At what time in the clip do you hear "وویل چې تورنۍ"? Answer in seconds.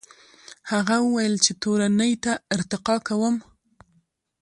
1.05-2.13